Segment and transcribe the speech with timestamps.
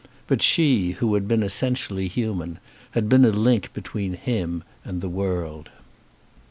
[0.25, 2.57] But she, who had been essentially human,
[2.97, 5.69] had been a link between him and the world.